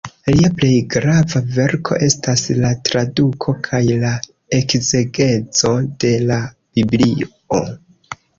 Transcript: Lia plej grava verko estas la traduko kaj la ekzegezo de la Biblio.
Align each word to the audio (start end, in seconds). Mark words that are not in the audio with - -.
Lia 0.35 0.47
plej 0.59 0.77
grava 0.93 1.41
verko 1.57 1.97
estas 2.07 2.45
la 2.61 2.71
traduko 2.89 3.55
kaj 3.69 3.83
la 4.05 4.15
ekzegezo 4.61 5.71
de 6.07 6.13
la 6.33 6.41
Biblio. 6.81 7.63